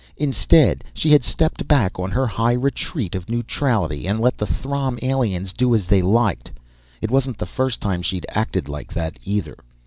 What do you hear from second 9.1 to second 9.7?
either.